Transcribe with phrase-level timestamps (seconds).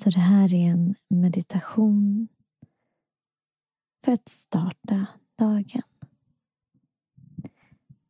[0.00, 2.28] Så det här är en meditation
[4.04, 5.06] för att starta
[5.38, 5.82] dagen.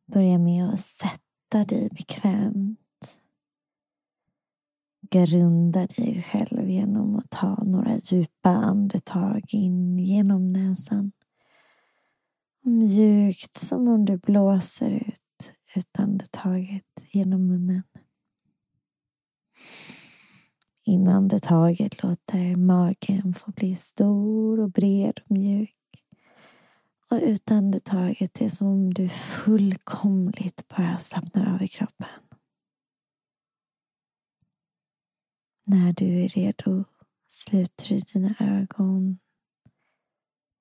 [0.05, 3.19] Börja med att sätta dig bekvämt.
[5.11, 11.11] Grunda dig själv genom att ta några djupa andetag in genom näsan.
[12.63, 15.53] Mjukt som om du blåser ut
[15.97, 17.83] andetaget genom munnen.
[20.87, 25.75] Inandetaget låter magen få bli stor och bred och mjuk.
[27.11, 32.07] Och utandetaget är som om du fullkomligt bara slappnar av i kroppen.
[35.65, 36.83] När du är redo
[37.27, 39.19] sluter du dina ögon.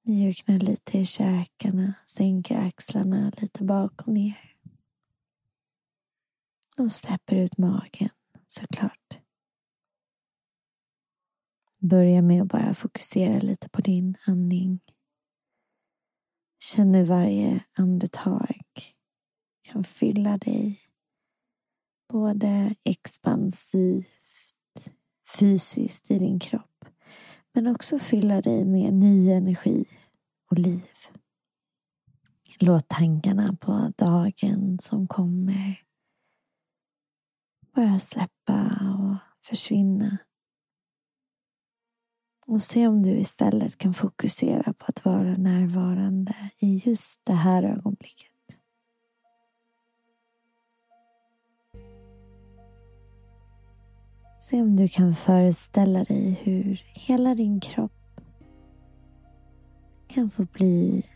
[0.05, 4.55] Mjuknar lite i käkarna, sänker axlarna lite bak och ner.
[6.79, 8.11] Och släpper ut magen
[8.47, 9.24] såklart.
[11.89, 14.81] Börja med att bara fokusera lite på din andning.
[16.65, 18.65] Känn hur varje andetag
[19.63, 20.79] kan fylla dig
[22.13, 24.07] både expansivt,
[25.39, 26.85] fysiskt i din kropp
[27.55, 29.85] men också fylla dig med ny energi
[30.51, 30.91] och liv.
[32.61, 35.81] Låt tankarna på dagen som kommer
[37.75, 40.19] bara släppa och försvinna.
[42.47, 47.63] Och se om du istället kan fokusera på att vara närvarande i just det här
[47.63, 48.31] ögonblicket.
[54.39, 58.21] Se om du kan föreställa dig hur hela din kropp
[60.07, 61.07] kan få bli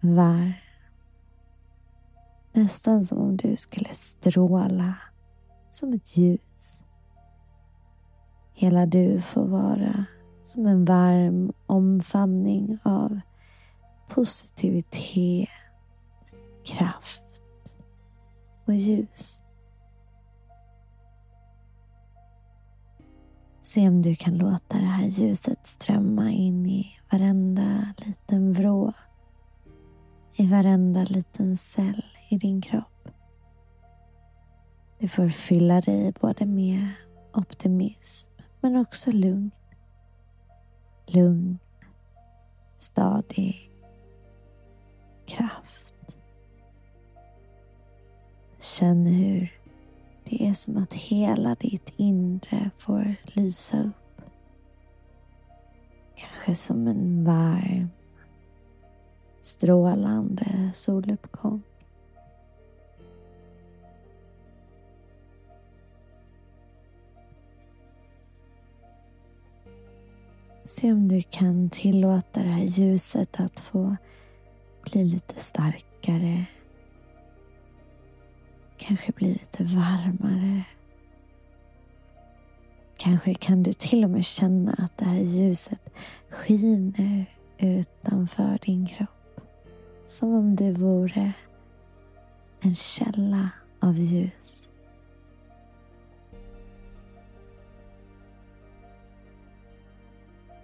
[0.00, 0.52] varm.
[2.52, 4.94] Nästan som om du skulle stråla
[5.70, 6.82] som ett ljus.
[8.54, 10.06] Hela du får vara
[10.46, 13.20] som en varm omfamning av
[14.08, 15.48] positivitet,
[16.64, 17.24] kraft
[18.64, 19.42] och ljus.
[23.60, 28.92] Se om du kan låta det här ljuset strömma in i varenda liten vrå,
[30.36, 33.08] i varenda liten cell i din kropp.
[34.98, 36.88] Det får fylla dig både med
[37.34, 39.50] optimism men också lugn
[41.06, 41.58] lugn,
[42.78, 43.70] stadig
[45.26, 46.18] kraft.
[48.60, 49.60] Känn hur
[50.24, 54.20] det är som att hela ditt inre får lysa upp.
[56.16, 57.88] Kanske som en varm,
[59.40, 61.62] strålande soluppgång.
[70.80, 73.96] Se om du kan tillåta det här ljuset att få
[74.90, 76.46] bli lite starkare.
[78.76, 80.62] Kanske bli lite varmare.
[82.96, 85.92] Kanske kan du till och med känna att det här ljuset
[86.30, 87.26] skiner
[87.58, 89.40] utanför din kropp.
[90.06, 91.32] Som om du vore
[92.60, 93.50] en källa
[93.80, 94.68] av ljus.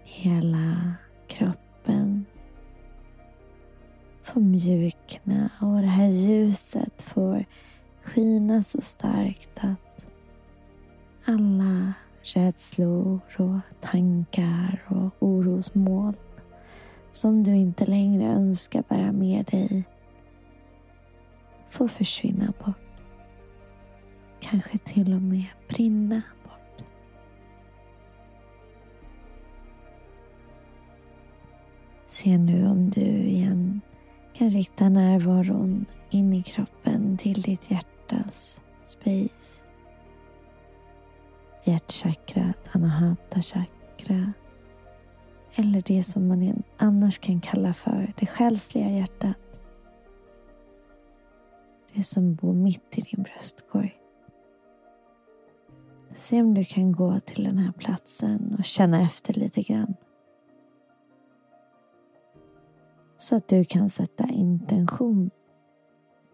[0.05, 0.95] Hela
[1.27, 2.27] kroppen
[4.23, 7.45] får mjukna och det här ljuset får
[8.05, 10.07] skina så starkt att
[11.25, 11.93] alla
[12.23, 16.17] rädslor och tankar och orosmoln
[17.11, 19.85] som du inte längre önskar bära med dig
[21.71, 22.77] får försvinna bort.
[24.41, 26.23] Kanske till och med brinna
[32.13, 33.81] Se nu om du igen
[34.33, 39.65] kan rikta närvaron in i kroppen till ditt hjärtas space.
[41.65, 44.33] Hjärtchakrat, anahata chakra.
[45.55, 49.61] Eller det som man annars kan kalla för det själsliga hjärtat.
[51.95, 53.95] Det som bor mitt i din bröstkorg.
[56.15, 59.95] Se om du kan gå till den här platsen och känna efter lite grann.
[63.23, 65.31] så att du kan sätta intention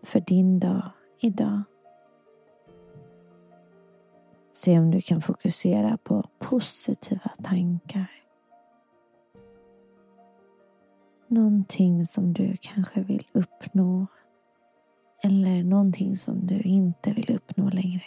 [0.03, 0.91] för din dag
[1.21, 1.63] idag.
[4.53, 8.11] Se om du kan fokusera på positiva tankar.
[11.29, 14.07] Någonting som du kanske vill uppnå
[15.25, 18.05] eller någonting som du inte vill uppnå längre.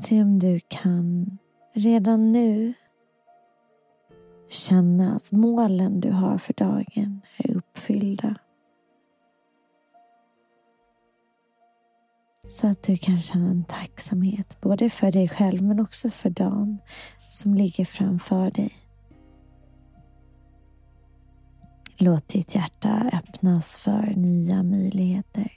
[0.00, 1.38] Se om du kan
[1.74, 2.74] redan nu
[4.48, 8.34] känna att målen du har för dagen är uppfyllda.
[12.46, 16.78] Så att du kan känna en tacksamhet både för dig själv men också för dagen
[17.28, 18.72] som ligger framför dig.
[21.96, 25.52] Låt ditt hjärta öppnas för nya möjligheter.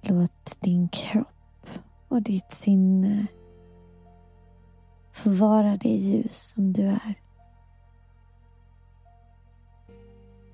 [0.00, 1.31] Låt din kropp
[2.12, 3.26] och ditt sinne
[5.12, 7.14] förvara det ljus som du är.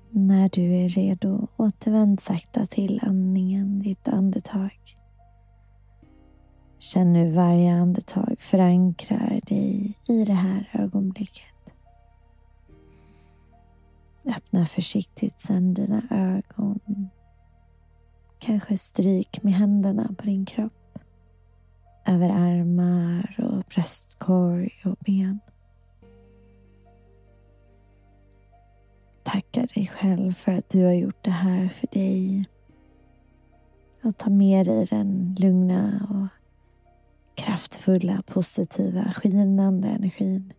[0.09, 4.79] När du är redo, återvänd sakta till andningen, ditt andetag.
[6.77, 11.73] Känn hur varje andetag förankrar dig i det här ögonblicket.
[14.25, 17.09] Öppna försiktigt sedan dina ögon.
[18.39, 20.78] Kanske stryk med händerna på din kropp.
[22.09, 25.39] Över armar och bröstkorg och ben.
[29.23, 32.49] Tacka dig själv för att du har gjort det här för dig.
[34.03, 36.27] Och ta med dig den lugna och
[37.35, 40.53] kraftfulla, positiva, skinande energin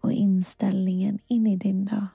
[0.00, 2.06] och inställningen in i din dag.